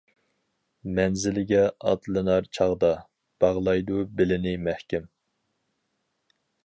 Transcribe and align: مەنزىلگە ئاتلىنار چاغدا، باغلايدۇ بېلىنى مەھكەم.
مەنزىلگە 0.99 1.59
ئاتلىنار 1.91 2.47
چاغدا، 2.59 2.91
باغلايدۇ 3.45 4.01
بېلىنى 4.23 4.55
مەھكەم. 4.69 5.07